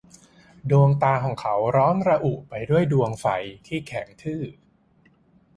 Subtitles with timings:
[0.69, 3.25] ดวงตาของเขาร้อนระอุไปด้วยดวงไฟ
[3.67, 4.41] ที่แข็งทื่อ